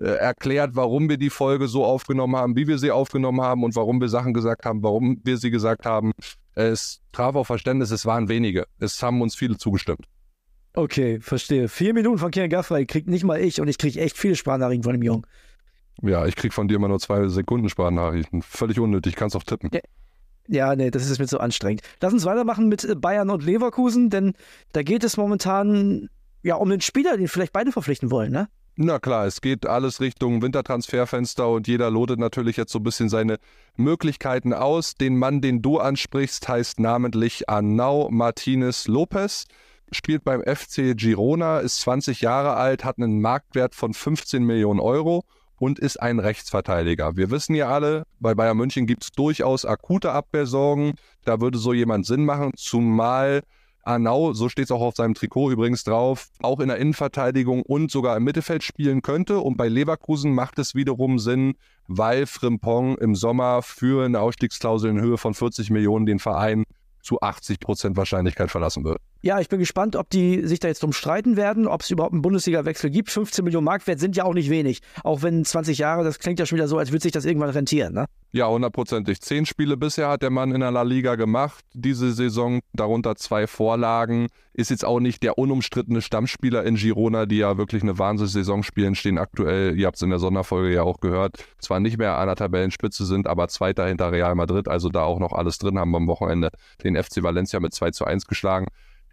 äh, 0.00 0.16
erklärt, 0.16 0.72
warum 0.74 1.08
wir 1.08 1.16
die 1.16 1.30
Folge 1.30 1.68
so 1.68 1.84
aufgenommen 1.84 2.34
haben, 2.34 2.56
wie 2.56 2.66
wir 2.66 2.78
sie 2.78 2.90
aufgenommen 2.90 3.40
haben 3.40 3.62
und 3.62 3.76
warum 3.76 4.00
wir 4.00 4.08
Sachen 4.08 4.34
gesagt 4.34 4.66
haben, 4.66 4.82
warum 4.82 5.20
wir 5.22 5.36
sie 5.36 5.52
gesagt 5.52 5.86
haben. 5.86 6.10
Es 6.56 7.02
traf 7.12 7.36
auch 7.36 7.46
Verständnis, 7.46 7.92
es 7.92 8.04
waren 8.04 8.28
wenige. 8.28 8.66
Es 8.80 9.00
haben 9.00 9.22
uns 9.22 9.36
viele 9.36 9.58
zugestimmt. 9.58 10.06
Okay, 10.74 11.20
verstehe. 11.20 11.68
Vier 11.68 11.94
Minuten 11.94 12.18
von 12.18 12.32
Kian 12.32 12.50
Gaffrey 12.50 12.84
kriegt 12.84 13.06
nicht 13.06 13.22
mal 13.22 13.40
ich 13.40 13.60
und 13.60 13.68
ich 13.68 13.78
kriege 13.78 14.00
echt 14.00 14.18
viele 14.18 14.34
Sprachnachrichten 14.34 14.82
von 14.82 14.92
dem 14.92 15.02
Jungen. 15.02 15.24
Ja, 16.02 16.26
ich 16.26 16.36
krieg 16.36 16.52
von 16.52 16.68
dir 16.68 16.76
immer 16.76 16.88
nur 16.88 17.00
zwei 17.00 17.26
Sekunden 17.28 17.68
Sprachnachrichten. 17.68 18.42
Völlig 18.42 18.78
unnötig, 18.78 19.16
kannst 19.16 19.36
auch 19.36 19.42
tippen. 19.42 19.70
Ja. 19.72 19.80
Ja, 20.48 20.76
nee, 20.76 20.90
das 20.90 21.10
ist 21.10 21.18
mir 21.18 21.26
zu 21.26 21.40
anstrengend. 21.40 21.82
Lass 22.00 22.12
uns 22.12 22.24
weitermachen 22.24 22.68
mit 22.68 22.84
äh, 22.84 22.94
Bayern 22.94 23.30
und 23.30 23.42
Leverkusen, 23.44 24.10
denn 24.10 24.34
da 24.72 24.82
geht 24.82 25.02
es 25.04 25.16
momentan 25.16 26.08
ja 26.42 26.54
um 26.56 26.70
den 26.70 26.80
Spieler, 26.80 27.16
den 27.16 27.28
vielleicht 27.28 27.52
beide 27.52 27.72
verpflichten 27.72 28.10
wollen, 28.10 28.32
ne? 28.32 28.48
Na 28.78 28.98
klar, 28.98 29.24
es 29.26 29.40
geht 29.40 29.64
alles 29.64 30.00
Richtung 30.00 30.42
Wintertransferfenster 30.42 31.48
und 31.48 31.66
jeder 31.66 31.90
lotet 31.90 32.18
natürlich 32.18 32.58
jetzt 32.58 32.72
so 32.72 32.78
ein 32.78 32.82
bisschen 32.82 33.08
seine 33.08 33.38
Möglichkeiten 33.76 34.52
aus. 34.52 34.94
Den 34.94 35.16
Mann, 35.16 35.40
den 35.40 35.62
du 35.62 35.78
ansprichst, 35.78 36.46
heißt 36.46 36.78
namentlich 36.78 37.48
Arnau 37.48 38.10
Martinez 38.10 38.86
Lopez, 38.86 39.46
spielt 39.92 40.24
beim 40.24 40.42
FC 40.42 40.94
Girona, 40.94 41.60
ist 41.60 41.80
20 41.80 42.20
Jahre 42.20 42.54
alt, 42.54 42.84
hat 42.84 42.98
einen 42.98 43.22
Marktwert 43.22 43.74
von 43.74 43.94
15 43.94 44.44
Millionen 44.44 44.80
Euro 44.80 45.24
und 45.58 45.78
ist 45.78 46.00
ein 46.00 46.18
Rechtsverteidiger. 46.18 47.16
Wir 47.16 47.30
wissen 47.30 47.54
ja 47.54 47.68
alle, 47.68 48.04
bei 48.20 48.34
Bayern 48.34 48.56
München 48.56 48.86
gibt 48.86 49.04
es 49.04 49.12
durchaus 49.12 49.64
akute 49.64 50.12
Abwehrsorgen. 50.12 50.94
Da 51.24 51.40
würde 51.40 51.58
so 51.58 51.72
jemand 51.72 52.06
Sinn 52.06 52.24
machen, 52.24 52.52
zumal 52.56 53.42
Arnau, 53.86 54.32
so 54.32 54.48
steht 54.48 54.64
es 54.64 54.70
auch 54.72 54.80
auf 54.80 54.96
seinem 54.96 55.14
Trikot 55.14 55.52
übrigens 55.52 55.84
drauf, 55.84 56.28
auch 56.40 56.58
in 56.58 56.68
der 56.68 56.78
Innenverteidigung 56.78 57.62
und 57.62 57.90
sogar 57.90 58.16
im 58.16 58.24
Mittelfeld 58.24 58.64
spielen 58.64 59.00
könnte. 59.00 59.38
Und 59.38 59.56
bei 59.56 59.68
Leverkusen 59.68 60.34
macht 60.34 60.58
es 60.58 60.74
wiederum 60.74 61.20
Sinn, 61.20 61.54
weil 61.86 62.26
Frimpong 62.26 62.98
im 62.98 63.14
Sommer 63.14 63.62
für 63.62 64.04
eine 64.04 64.20
Ausstiegsklausel 64.20 64.90
in 64.90 65.00
Höhe 65.00 65.18
von 65.18 65.34
40 65.34 65.70
Millionen 65.70 66.04
den 66.04 66.18
Verein 66.18 66.64
zu 67.06 67.20
80 67.20 67.60
Prozent 67.60 67.96
Wahrscheinlichkeit 67.96 68.50
verlassen 68.50 68.84
wird. 68.84 68.98
Ja, 69.22 69.40
ich 69.40 69.48
bin 69.48 69.58
gespannt, 69.58 69.96
ob 69.96 70.10
die 70.10 70.46
sich 70.46 70.60
da 70.60 70.68
jetzt 70.68 70.82
drum 70.82 70.92
streiten 70.92 71.36
werden, 71.36 71.66
ob 71.66 71.80
es 71.80 71.90
überhaupt 71.90 72.12
einen 72.12 72.22
Bundesliga-Wechsel 72.22 72.90
gibt. 72.90 73.10
15 73.10 73.44
Millionen 73.44 73.64
Marktwert 73.64 74.00
sind 74.00 74.16
ja 74.16 74.24
auch 74.24 74.34
nicht 74.34 74.50
wenig. 74.50 74.80
Auch 75.04 75.22
wenn 75.22 75.44
20 75.44 75.78
Jahre, 75.78 76.04
das 76.04 76.18
klingt 76.18 76.38
ja 76.38 76.46
schon 76.46 76.56
wieder 76.56 76.68
so, 76.68 76.78
als 76.78 76.90
würde 76.90 77.02
sich 77.02 77.12
das 77.12 77.24
irgendwann 77.24 77.50
rentieren, 77.50 77.94
ne? 77.94 78.06
Ja, 78.36 78.48
hundertprozentig. 78.48 79.22
Zehn 79.22 79.46
Spiele 79.46 79.78
bisher 79.78 80.10
hat 80.10 80.20
der 80.20 80.28
Mann 80.28 80.52
in 80.52 80.60
der 80.60 80.70
La 80.70 80.82
Liga 80.82 81.14
gemacht. 81.14 81.64
Diese 81.72 82.12
Saison, 82.12 82.60
darunter 82.74 83.16
zwei 83.16 83.46
Vorlagen. 83.46 84.26
Ist 84.52 84.68
jetzt 84.68 84.84
auch 84.84 85.00
nicht 85.00 85.22
der 85.22 85.38
unumstrittene 85.38 86.02
Stammspieler 86.02 86.62
in 86.64 86.74
Girona, 86.74 87.24
die 87.24 87.38
ja 87.38 87.56
wirklich 87.56 87.82
eine 87.82 87.98
Wahnsinnssaison 87.98 88.62
spielen, 88.62 88.94
stehen 88.94 89.16
aktuell, 89.16 89.78
ihr 89.78 89.86
habt 89.86 89.96
es 89.96 90.02
in 90.02 90.10
der 90.10 90.18
Sonderfolge 90.18 90.74
ja 90.74 90.82
auch 90.82 91.00
gehört, 91.00 91.44
zwar 91.58 91.80
nicht 91.80 91.96
mehr 91.96 92.18
an 92.18 92.26
der 92.26 92.36
Tabellenspitze 92.36 93.06
sind, 93.06 93.26
aber 93.26 93.48
Zweiter 93.48 93.86
hinter 93.86 94.12
Real 94.12 94.34
Madrid, 94.34 94.68
also 94.68 94.90
da 94.90 95.02
auch 95.02 95.18
noch 95.18 95.32
alles 95.32 95.56
drin 95.56 95.78
haben 95.78 95.94
am 95.96 96.06
Wochenende 96.06 96.50
den 96.84 96.94
FC 96.94 97.22
Valencia 97.22 97.58
mit 97.58 97.72
2 97.72 97.90
zu 97.92 98.04
1 98.04 98.26
geschlagen. 98.26 98.66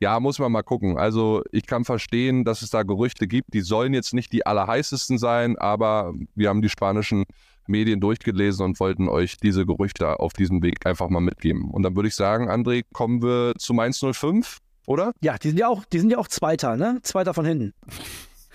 Ja, 0.04 0.20
muss 0.20 0.38
man 0.38 0.52
mal 0.52 0.64
gucken. 0.64 0.98
Also 0.98 1.44
ich 1.54 1.66
kann 1.66 1.86
verstehen, 1.86 2.44
dass 2.44 2.62
es 2.62 2.70
da 2.70 2.84
Gerüchte 2.84 3.26
gibt. 3.26 3.54
Die 3.54 3.62
sollen 3.62 3.94
jetzt 3.94 4.14
nicht 4.14 4.34
die 4.34 4.46
allerheißesten 4.46 5.18
sein, 5.18 5.58
aber 5.58 6.14
wir 6.36 6.50
haben 6.50 6.62
die 6.62 6.68
spanischen 6.68 7.24
Medien 7.68 8.02
durchgelesen 8.02 8.66
und 8.66 8.82
wollten 8.82 9.08
euch 9.08 9.38
diese 9.38 9.66
Gerüchte 9.66 10.20
auf 10.20 10.34
diesem 10.34 10.62
Weg 10.62 10.86
einfach 10.86 11.08
mal 11.08 11.22
mitgeben. 11.22 11.72
Und 11.72 11.84
dann 11.84 11.96
würde 11.96 12.10
ich 12.10 12.16
sagen, 12.16 12.50
André, 12.50 12.84
kommen 12.92 13.22
wir 13.22 13.54
zu 13.58 13.74
Mainz 13.74 14.04
05, 14.04 14.58
oder? 14.88 15.14
Ja, 15.22 15.38
die 15.38 15.48
sind 15.48 15.58
ja 15.58 15.70
auch, 15.70 15.86
die 15.86 16.00
sind 16.00 16.10
ja 16.10 16.18
auch 16.18 16.28
Zweiter, 16.28 16.76
ne? 16.76 17.00
Zweiter 17.04 17.34
von 17.34 17.46
hinten. 17.46 17.74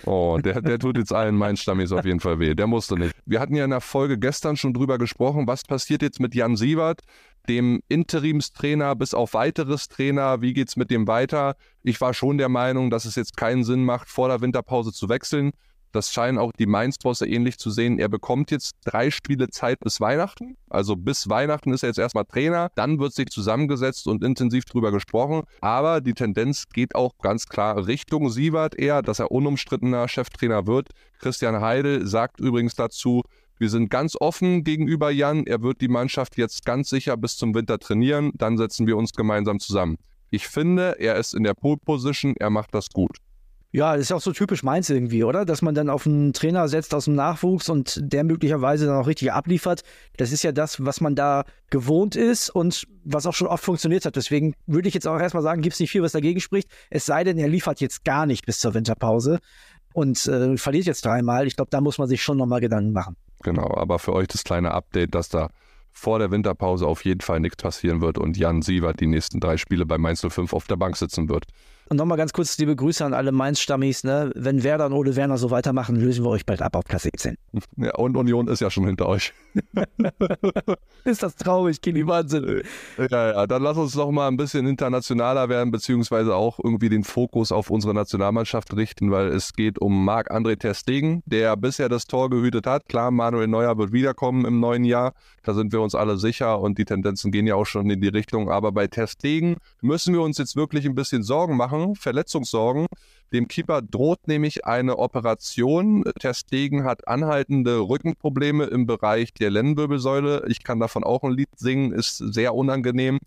Oh, 0.05 0.38
der, 0.43 0.61
der 0.61 0.78
tut 0.78 0.97
jetzt 0.97 1.12
allen 1.12 1.35
meinen 1.37 1.57
Stammis 1.57 1.93
auf 1.93 2.05
jeden 2.05 2.21
Fall 2.21 2.38
weh. 2.38 2.55
Der 2.55 2.67
musste 2.67 2.97
nicht. 2.97 3.14
Wir 3.26 3.40
hatten 3.40 3.55
ja 3.55 3.64
in 3.64 3.71
der 3.71 3.81
Folge 3.81 4.19
gestern 4.19 4.57
schon 4.57 4.75
drüber 4.75 4.99
gesprochen, 4.99 5.47
was 5.47 5.62
passiert 5.62 6.02
jetzt 6.02 6.21
mit 6.21 6.35
Jan 6.35 6.57
Sievert, 6.57 7.02
dem 7.49 7.81
Interimstrainer 7.88 8.95
bis 8.95 9.14
auf 9.14 9.35
weiteres 9.35 9.88
Trainer. 9.88 10.40
Wie 10.40 10.52
geht 10.52 10.69
es 10.69 10.76
mit 10.76 10.90
dem 10.90 11.07
weiter? 11.07 11.57
Ich 11.83 12.00
war 12.00 12.14
schon 12.14 12.38
der 12.38 12.49
Meinung, 12.49 12.90
dass 12.90 13.05
es 13.05 13.17
jetzt 13.17 13.37
keinen 13.37 13.64
Sinn 13.64 13.85
macht, 13.85 14.09
vor 14.09 14.28
der 14.28 14.40
Winterpause 14.40 14.93
zu 14.93 15.09
wechseln. 15.09 15.52
Das 15.92 16.12
scheinen 16.12 16.38
auch 16.38 16.52
die 16.52 16.66
Mainz-Bosse 16.66 17.26
ähnlich 17.26 17.59
zu 17.59 17.71
sehen. 17.71 17.99
Er 17.99 18.09
bekommt 18.09 18.50
jetzt 18.50 18.76
drei 18.85 19.11
Spiele 19.11 19.49
Zeit 19.49 19.80
bis 19.80 20.00
Weihnachten. 20.00 20.57
Also 20.68 20.97
bis 20.97 21.28
Weihnachten 21.28 21.73
ist 21.73 21.83
er 21.83 21.88
jetzt 21.88 21.99
erstmal 21.99 22.25
Trainer. 22.25 22.71
Dann 22.75 22.99
wird 22.99 23.14
sich 23.14 23.28
zusammengesetzt 23.28 24.07
und 24.07 24.23
intensiv 24.23 24.64
drüber 24.64 24.92
gesprochen. 24.92 25.42
Aber 25.61 26.00
die 26.00 26.14
Tendenz 26.14 26.64
geht 26.73 26.95
auch 26.95 27.12
ganz 27.23 27.47
klar 27.47 27.87
Richtung 27.87 28.30
Sievert 28.30 28.78
eher, 28.78 29.02
dass 29.02 29.18
er 29.18 29.30
unumstrittener 29.30 30.09
Cheftrainer 30.09 30.66
wird. 30.66 30.90
Christian 31.18 31.61
Heidel 31.61 32.07
sagt 32.07 32.40
übrigens 32.40 32.75
dazu, 32.75 33.23
Wir 33.61 33.71
sind 33.71 33.90
ganz 33.90 34.14
offen 34.21 34.62
gegenüber 34.62 35.11
Jan. 35.11 35.45
Er 35.45 35.62
wird 35.62 35.80
die 35.80 35.88
Mannschaft 35.88 36.37
jetzt 36.37 36.64
ganz 36.64 36.90
sicher 36.90 37.16
bis 37.16 37.37
zum 37.37 37.54
Winter 37.57 37.80
trainieren. 37.80 38.30
Dann 38.35 38.57
setzen 38.57 38.87
wir 38.87 38.97
uns 38.97 39.12
gemeinsam 39.12 39.59
zusammen. 39.59 39.97
Ich 40.30 40.47
finde, 40.47 40.97
er 41.00 41.16
ist 41.16 41.35
in 41.35 41.42
der 41.42 41.54
Pole 41.54 41.78
Position. 41.78 42.35
Er 42.38 42.50
macht 42.50 42.73
das 42.73 42.88
gut. 42.90 43.16
Ja, 43.71 43.93
das 43.93 44.07
ist 44.07 44.13
auch 44.13 44.21
so 44.23 44.33
typisch 44.33 44.63
Mainz 44.63 44.89
irgendwie, 44.89 45.25
oder? 45.25 45.45
Dass 45.45 45.61
man 45.61 45.75
dann 45.75 45.91
auf 45.91 46.07
einen 46.07 46.33
Trainer 46.33 46.69
setzt 46.69 46.95
aus 46.95 47.05
dem 47.05 47.15
Nachwuchs 47.15 47.69
und 47.69 48.01
der 48.01 48.25
möglicherweise 48.25 48.87
dann 48.87 48.97
auch 48.97 49.07
richtig 49.07 49.31
abliefert. 49.31 49.83
Das 50.17 50.33
ist 50.33 50.43
ja 50.43 50.53
das, 50.53 50.83
was 50.85 51.03
man 51.03 51.15
da 51.15 51.45
gewohnt 51.69 52.17
ist 52.17 52.49
und 52.49 52.87
was 53.05 53.27
auch 53.27 53.35
schon 53.35 53.47
oft 53.47 53.63
funktioniert 53.63 54.07
hat. 54.07 54.17
Deswegen 54.17 54.55
würde 54.67 54.89
ich 54.89 54.95
jetzt 54.95 55.07
auch 55.07 55.21
erstmal 55.21 55.43
sagen, 55.43 55.61
gibt 55.61 55.75
es 55.75 55.81
nicht 55.81 55.91
viel, 55.91 56.03
was 56.03 56.13
dagegen 56.13 56.41
spricht. 56.41 56.71
Es 56.89 57.05
sei 57.05 57.25
denn, 57.25 57.37
er 57.37 57.49
liefert 57.49 57.81
jetzt 57.83 58.05
gar 58.05 58.25
nicht 58.25 58.47
bis 58.47 58.59
zur 58.59 58.73
Winterpause 58.73 59.39
und 59.93 60.27
äh, 60.27 60.57
verliert 60.57 60.87
jetzt 60.87 61.05
dreimal. 61.05 61.47
Ich 61.47 61.57
glaube, 61.57 61.71
da 61.71 61.83
muss 61.83 61.99
man 61.99 62.09
sich 62.09 62.23
schon 62.23 62.39
nochmal 62.39 62.61
Gedanken 62.61 62.93
machen. 62.93 63.17
Genau, 63.43 63.77
aber 63.77 63.99
für 63.99 64.15
euch 64.15 64.29
das 64.29 64.45
kleine 64.45 64.71
Update, 64.71 65.15
dass 65.15 65.29
da 65.29 65.51
vor 65.93 66.19
der 66.19 66.31
Winterpause 66.31 66.87
auf 66.87 67.05
jeden 67.05 67.21
Fall 67.21 67.41
nichts 67.41 67.63
passieren 67.63 68.01
wird 68.01 68.17
und 68.17 68.39
Jan 68.39 68.63
Sievert 68.63 69.01
die 69.01 69.07
nächsten 69.07 69.41
drei 69.41 69.59
Spiele 69.59 69.85
bei 69.85 69.99
Mainz 69.99 70.25
05 70.27 70.53
auf 70.55 70.67
der 70.67 70.77
Bank 70.77 70.97
sitzen 70.97 71.29
wird. 71.29 71.45
Und 71.90 71.97
nochmal 71.97 72.18
ganz 72.18 72.35
kurz 72.35 72.59
liebe 72.59 72.76
Grüße 72.76 73.02
an 73.04 73.14
alle 73.14 73.33
Mainz-Stammis. 73.33 74.04
Ne? 74.04 74.30
Wenn 74.35 74.62
Werder 74.62 74.87
und 74.87 74.92
Ole 74.92 75.16
Werner 75.16 75.38
so 75.38 75.50
weitermachen, 75.50 75.97
lösen 75.97 76.23
wir 76.23 76.28
euch 76.28 76.45
bald 76.45 76.61
ab 76.61 76.76
auf 76.76 76.85
Platz 76.85 77.04
17. 77.04 77.37
Ja, 77.76 77.95
und 77.95 78.16
Union 78.16 78.49
ist 78.49 78.61
ja 78.61 78.71
schon 78.71 78.87
hinter 78.87 79.07
euch. 79.07 79.33
ist 81.04 81.23
das 81.23 81.37
traurig, 81.37 81.80
Kili, 81.80 82.07
Wahnsinn. 82.07 82.62
Ja, 82.99 83.33
ja, 83.33 83.47
dann 83.47 83.62
lass 83.62 83.76
uns 83.76 83.92
doch 83.92 84.11
mal 84.11 84.28
ein 84.28 84.37
bisschen 84.37 84.66
internationaler 84.66 85.49
werden, 85.49 85.71
beziehungsweise 85.71 86.35
auch 86.35 86.59
irgendwie 86.62 86.88
den 86.88 87.04
Fokus 87.04 87.52
auf 87.52 87.71
unsere 87.71 87.95
Nationalmannschaft 87.95 88.75
richten, 88.76 89.11
weil 89.11 89.28
es 89.28 89.52
geht 89.52 89.78
um 89.80 90.04
Marc-André 90.04 90.59
Ter 90.59 90.75
Stegen, 90.75 91.23
der 91.26 91.57
bisher 91.57 91.88
das 91.88 92.07
Tor 92.07 92.30
gehütet 92.30 92.66
hat. 92.66 92.88
Klar, 92.88 93.11
Manuel 93.11 93.47
Neuer 93.47 93.78
wird 93.78 93.92
wiederkommen 93.92 94.45
im 94.45 94.61
neuen 94.61 94.85
Jahr, 94.85 95.14
da 95.49 95.54
sind 95.54 95.73
wir 95.73 95.80
uns 95.80 95.95
alle 95.95 96.18
sicher 96.18 96.61
und 96.61 96.76
die 96.76 96.85
Tendenzen 96.85 97.33
gehen 97.33 97.47
ja 97.47 97.54
auch 97.54 97.64
schon 97.64 97.88
in 97.88 98.00
die 98.02 98.09
Richtung. 98.09 98.50
Aber 98.50 98.71
bei 98.71 98.87
Ter 98.87 99.07
Stegen 99.07 99.57
müssen 99.80 100.12
wir 100.12 100.21
uns 100.21 100.37
jetzt 100.37 100.57
wirklich 100.57 100.85
ein 100.85 100.95
bisschen 100.95 101.23
Sorgen 101.23 101.57
machen, 101.57 101.78
Sorgen, 101.79 101.95
Verletzungssorgen. 101.95 102.87
Dem 103.33 103.47
Keeper 103.47 103.83
droht 103.83 104.27
nämlich 104.27 104.65
eine 104.65 104.99
Operation. 104.99 106.05
Ter 106.19 106.35
Stegen 106.35 106.85
hat 106.85 107.07
anhaltende 107.07 107.81
Rückenprobleme 107.81 108.65
im 108.65 108.87
Bereich 108.87 109.35
der 109.35 109.51
Lendenwirbelsäule. 109.51 110.45
Ich 110.49 110.65
kann 110.65 110.81
davon 110.81 111.05
auch 111.05 111.23
ein 111.23 111.33
Lied 111.33 111.51
singen, 111.57 111.93
ist 111.93 112.17
sehr 112.19 112.55
unangenehm. 112.55 113.19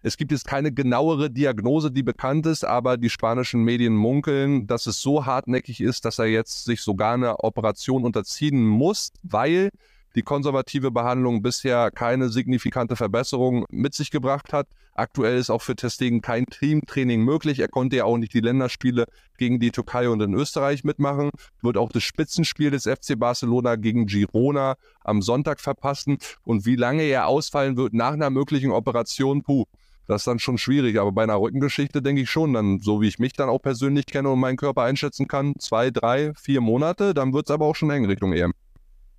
Es 0.00 0.16
gibt 0.16 0.30
jetzt 0.30 0.46
keine 0.46 0.70
genauere 0.72 1.28
Diagnose, 1.28 1.90
die 1.90 2.04
bekannt 2.04 2.46
ist, 2.46 2.64
aber 2.64 2.96
die 2.96 3.10
spanischen 3.10 3.64
Medien 3.64 3.94
munkeln, 3.94 4.68
dass 4.68 4.86
es 4.86 5.02
so 5.02 5.26
hartnäckig 5.26 5.80
ist, 5.80 6.04
dass 6.04 6.20
er 6.20 6.26
jetzt 6.26 6.64
sich 6.64 6.82
sogar 6.82 7.14
einer 7.14 7.42
Operation 7.42 8.04
unterziehen 8.04 8.64
muss, 8.64 9.10
weil 9.24 9.70
die 10.14 10.22
konservative 10.22 10.90
Behandlung 10.90 11.42
bisher 11.42 11.90
keine 11.90 12.28
signifikante 12.28 12.96
Verbesserung 12.96 13.64
mit 13.70 13.94
sich 13.94 14.10
gebracht 14.10 14.52
hat. 14.52 14.66
Aktuell 14.94 15.38
ist 15.38 15.50
auch 15.50 15.62
für 15.62 15.76
Testegen 15.76 16.22
kein 16.22 16.46
Teamtraining 16.46 17.22
möglich. 17.22 17.60
Er 17.60 17.68
konnte 17.68 17.96
ja 17.96 18.04
auch 18.04 18.18
nicht 18.18 18.34
die 18.34 18.40
Länderspiele 18.40 19.06
gegen 19.36 19.60
die 19.60 19.70
Türkei 19.70 20.08
und 20.08 20.20
in 20.20 20.34
Österreich 20.34 20.82
mitmachen. 20.82 21.30
Wird 21.62 21.76
auch 21.76 21.92
das 21.92 22.02
Spitzenspiel 22.02 22.72
des 22.72 22.84
FC 22.84 23.16
Barcelona 23.16 23.76
gegen 23.76 24.06
Girona 24.06 24.74
am 25.04 25.22
Sonntag 25.22 25.60
verpassen. 25.60 26.18
Und 26.42 26.66
wie 26.66 26.74
lange 26.74 27.04
er 27.04 27.28
ausfallen 27.28 27.76
wird 27.76 27.94
nach 27.94 28.14
einer 28.14 28.30
möglichen 28.30 28.72
Operation, 28.72 29.44
puh, 29.44 29.66
das 30.08 30.22
ist 30.22 30.26
dann 30.26 30.40
schon 30.40 30.58
schwierig. 30.58 30.98
Aber 30.98 31.12
bei 31.12 31.22
einer 31.22 31.40
Rückengeschichte 31.40 32.02
denke 32.02 32.22
ich 32.22 32.30
schon, 32.30 32.54
dann, 32.54 32.80
so 32.80 33.00
wie 33.00 33.08
ich 33.08 33.20
mich 33.20 33.34
dann 33.34 33.48
auch 33.48 33.60
persönlich 33.60 34.06
kenne 34.06 34.30
und 34.30 34.40
meinen 34.40 34.56
Körper 34.56 34.82
einschätzen 34.82 35.28
kann, 35.28 35.54
zwei, 35.60 35.90
drei, 35.90 36.32
vier 36.34 36.60
Monate, 36.60 37.14
dann 37.14 37.32
wird 37.32 37.48
es 37.48 37.52
aber 37.52 37.66
auch 37.66 37.76
schon 37.76 37.90
eng 37.90 38.06
Richtung 38.06 38.32
EM. 38.32 38.52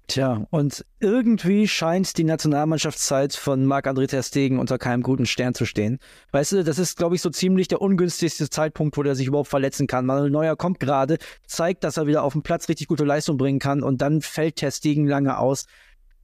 Tja, 0.10 0.48
und 0.50 0.84
irgendwie 1.00 1.68
scheint 1.68 2.18
die 2.18 2.24
Nationalmannschaftszeit 2.24 3.36
von 3.36 3.64
Marc-André 3.64 4.08
Ter 4.08 4.24
Stegen 4.24 4.58
unter 4.58 4.80
keinem 4.80 5.04
guten 5.04 5.28
Stern 5.28 5.54
zu 5.54 5.66
stehen. 5.66 6.00
Weißt 6.32 6.52
du, 6.52 6.64
das 6.64 6.80
ist, 6.80 6.98
glaube 6.98 7.14
ich, 7.14 7.22
so 7.22 7.30
ziemlich 7.30 7.68
der 7.68 7.80
ungünstigste 7.80 8.50
Zeitpunkt, 8.50 8.98
wo 8.98 9.04
der 9.04 9.14
sich 9.14 9.28
überhaupt 9.28 9.50
verletzen 9.50 9.86
kann. 9.86 10.08
Manuel 10.08 10.32
Neuer 10.32 10.56
kommt 10.56 10.80
gerade, 10.80 11.20
zeigt, 11.46 11.84
dass 11.84 11.98
er 11.98 12.08
wieder 12.08 12.24
auf 12.24 12.34
dem 12.34 12.42
Platz 12.42 12.68
richtig 12.70 12.88
gute 12.88 13.04
Leistung 13.04 13.38
bringen 13.38 13.60
kann 13.60 13.84
und 13.84 14.02
dann 14.02 14.22
fällt 14.22 14.56
Ter 14.56 14.72
Stegen 14.72 15.06
lange 15.06 15.38
aus. 15.38 15.68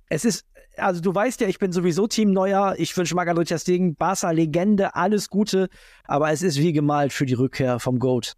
Es 0.10 0.26
ist, 0.26 0.48
also 0.78 1.00
du 1.00 1.14
weißt 1.14 1.42
ja, 1.42 1.48
ich 1.48 1.60
bin 1.60 1.72
sowieso 1.72 2.08
Team 2.08 2.32
Neuer. 2.32 2.74
Ich 2.80 2.98
wünsche 2.98 3.14
Marc-André 3.14 3.46
Ter 3.46 3.60
Stegen, 3.60 3.96
Barca-Legende, 3.96 4.96
alles 4.96 5.30
Gute, 5.30 5.70
aber 6.06 6.32
es 6.32 6.42
ist 6.42 6.58
wie 6.58 6.74
gemalt 6.74 7.14
für 7.14 7.28
die 7.28 7.36
Rückkehr 7.36 7.80
vom 7.80 8.00
GOAT. 8.00 8.34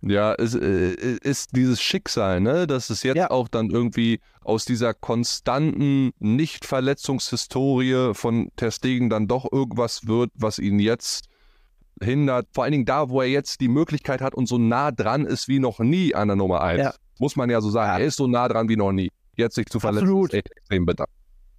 Ja, 0.00 0.34
es 0.34 0.54
äh, 0.54 0.92
ist 1.22 1.56
dieses 1.56 1.80
Schicksal, 1.80 2.40
ne, 2.40 2.66
dass 2.68 2.88
es 2.90 3.02
jetzt 3.02 3.16
ja. 3.16 3.30
auch 3.30 3.48
dann 3.48 3.70
irgendwie 3.70 4.20
aus 4.42 4.64
dieser 4.64 4.94
konstanten 4.94 6.12
Nicht-Verletzungshistorie 6.20 8.14
von 8.14 8.50
Testegen 8.56 9.10
dann 9.10 9.26
doch 9.26 9.50
irgendwas 9.50 10.06
wird, 10.06 10.30
was 10.34 10.60
ihn 10.60 10.78
jetzt 10.78 11.28
hindert. 12.00 12.46
Vor 12.52 12.62
allen 12.64 12.72
Dingen 12.72 12.84
da, 12.84 13.08
wo 13.08 13.22
er 13.22 13.28
jetzt 13.28 13.60
die 13.60 13.68
Möglichkeit 13.68 14.20
hat 14.20 14.34
und 14.34 14.46
so 14.46 14.56
nah 14.56 14.92
dran 14.92 15.26
ist 15.26 15.48
wie 15.48 15.58
noch 15.58 15.80
nie 15.80 16.14
an 16.14 16.28
der 16.28 16.36
Nummer 16.36 16.60
1. 16.62 16.80
Ja. 16.80 16.94
Muss 17.18 17.34
man 17.34 17.50
ja 17.50 17.60
so 17.60 17.70
sagen. 17.70 17.88
Ja. 17.88 17.98
Er 17.98 18.06
ist 18.06 18.16
so 18.16 18.28
nah 18.28 18.46
dran 18.46 18.68
wie 18.68 18.76
noch 18.76 18.92
nie. 18.92 19.10
Jetzt 19.36 19.56
sich 19.56 19.66
zu 19.66 19.80
verletzen, 19.80 20.04
Absolut. 20.04 20.32
ist 20.32 20.46
extrem 20.46 20.86
bitter 20.86 21.06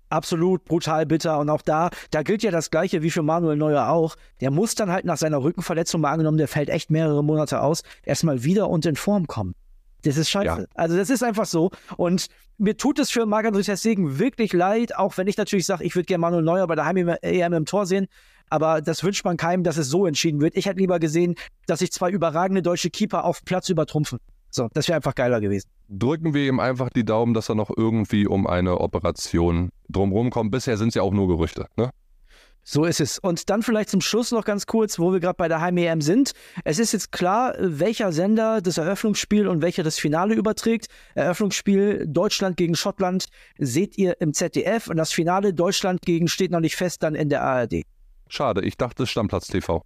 absolut 0.09 0.65
brutal 0.65 1.05
bitter. 1.05 1.39
Und 1.39 1.49
auch 1.49 1.61
da, 1.61 1.89
da 2.11 2.23
gilt 2.23 2.43
ja 2.43 2.51
das 2.51 2.71
Gleiche 2.71 3.01
wie 3.01 3.11
für 3.11 3.23
Manuel 3.23 3.57
Neuer 3.57 3.89
auch. 3.89 4.15
Der 4.41 4.51
muss 4.51 4.75
dann 4.75 4.91
halt 4.91 5.05
nach 5.05 5.17
seiner 5.17 5.43
Rückenverletzung 5.43 6.01
mal 6.01 6.11
angenommen, 6.11 6.37
der 6.37 6.47
fällt 6.47 6.69
echt 6.69 6.91
mehrere 6.91 7.23
Monate 7.23 7.61
aus, 7.61 7.83
erstmal 8.03 8.43
wieder 8.43 8.69
und 8.69 8.85
in 8.85 8.95
Form 8.95 9.27
kommen. 9.27 9.55
Das 10.03 10.17
ist 10.17 10.29
scheiße. 10.29 10.61
Ja. 10.61 10.65
Also 10.75 10.95
das 10.95 11.09
ist 11.09 11.23
einfach 11.23 11.45
so. 11.45 11.71
Und 11.97 12.27
mir 12.57 12.77
tut 12.77 12.99
es 12.99 13.09
für 13.09 13.25
Marc-André 13.25 13.75
Segen 13.75 14.19
wirklich 14.19 14.53
leid, 14.53 14.95
auch 14.95 15.17
wenn 15.17 15.27
ich 15.27 15.37
natürlich 15.37 15.65
sage, 15.65 15.83
ich 15.83 15.95
würde 15.95 16.05
gerne 16.05 16.21
Manuel 16.21 16.43
Neuer 16.43 16.67
bei 16.67 16.75
der 16.75 16.85
Heim-EM 16.85 17.53
im 17.53 17.65
Tor 17.65 17.85
sehen. 17.85 18.07
Aber 18.49 18.81
das 18.81 19.03
wünscht 19.03 19.23
man 19.25 19.37
keinem, 19.37 19.63
dass 19.63 19.77
es 19.77 19.89
so 19.89 20.05
entschieden 20.07 20.41
wird. 20.41 20.55
Ich 20.55 20.65
hätte 20.65 20.79
lieber 20.79 20.99
gesehen, 20.99 21.35
dass 21.67 21.79
sich 21.79 21.91
zwei 21.91 22.09
überragende 22.09 22.61
deutsche 22.61 22.89
Keeper 22.89 23.25
auf 23.25 23.43
Platz 23.45 23.69
übertrumpfen. 23.69 24.19
So, 24.51 24.67
das 24.73 24.87
wäre 24.87 24.95
einfach 24.97 25.15
geiler 25.15 25.39
gewesen. 25.41 25.69
Drücken 25.89 26.33
wir 26.33 26.47
ihm 26.47 26.59
einfach 26.59 26.89
die 26.89 27.05
Daumen, 27.05 27.33
dass 27.33 27.49
er 27.49 27.55
noch 27.55 27.71
irgendwie 27.75 28.27
um 28.27 28.47
eine 28.47 28.79
Operation 28.79 29.69
drumherum 29.89 30.29
kommt. 30.29 30.51
Bisher 30.51 30.77
sind 30.77 30.89
es 30.89 30.95
ja 30.95 31.01
auch 31.01 31.13
nur 31.13 31.27
Gerüchte, 31.27 31.67
ne? 31.77 31.91
So 32.63 32.85
ist 32.85 32.99
es. 32.99 33.17
Und 33.17 33.49
dann 33.49 33.63
vielleicht 33.63 33.89
zum 33.89 34.01
Schluss 34.01 34.31
noch 34.31 34.45
ganz 34.45 34.67
kurz, 34.67 34.99
wo 34.99 35.11
wir 35.11 35.19
gerade 35.19 35.37
bei 35.37 35.47
der 35.47 35.59
Heim-EM 35.61 36.01
sind. 36.01 36.33
Es 36.65 36.77
ist 36.77 36.91
jetzt 36.91 37.11
klar, 37.11 37.55
welcher 37.57 38.11
Sender 38.11 38.61
das 38.61 38.77
Eröffnungsspiel 38.77 39.47
und 39.47 39.61
welcher 39.63 39.81
das 39.81 39.97
Finale 39.97 40.35
überträgt. 40.35 40.87
Eröffnungsspiel 41.15 42.05
Deutschland 42.07 42.57
gegen 42.57 42.75
Schottland 42.75 43.25
seht 43.57 43.97
ihr 43.97 44.21
im 44.21 44.33
ZDF 44.33 44.87
und 44.87 44.97
das 44.97 45.11
Finale 45.11 45.53
Deutschland 45.53 46.01
gegen 46.03 46.27
steht 46.27 46.51
noch 46.51 46.59
nicht 46.59 46.75
fest, 46.75 47.01
dann 47.01 47.15
in 47.15 47.29
der 47.29 47.41
ARD. 47.41 47.85
Schade, 48.27 48.61
ich 48.61 48.77
dachte 48.77 49.07
Stammplatz 49.07 49.47
TV. 49.47 49.83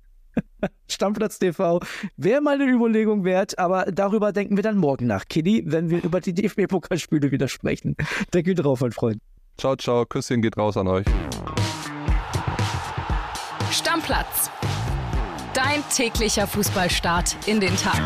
Stammplatz 0.89 1.39
TV 1.39 1.79
wäre 2.17 2.41
mal 2.41 2.55
eine 2.55 2.71
Überlegung 2.71 3.23
wert, 3.23 3.57
aber 3.59 3.85
darüber 3.91 4.31
denken 4.31 4.55
wir 4.55 4.63
dann 4.63 4.77
morgen 4.77 5.07
nach, 5.07 5.27
Kiddy, 5.27 5.63
wenn 5.65 5.89
wir 5.89 6.03
über 6.03 6.21
die 6.21 6.33
DFB-Pokalspiele 6.33 7.31
wieder 7.31 7.47
sprechen. 7.47 7.95
Denke 8.33 8.55
drauf, 8.55 8.81
mein 8.81 8.91
Freund. 8.91 9.19
Ciao, 9.57 9.75
ciao. 9.75 10.05
Küsschen 10.05 10.41
geht 10.41 10.57
raus 10.57 10.77
an 10.77 10.87
euch. 10.87 11.05
Stammplatz. 13.71 14.49
Dein 15.53 15.83
täglicher 15.93 16.47
Fußballstart 16.47 17.47
in 17.47 17.59
den 17.59 17.75
Tag. 17.77 18.01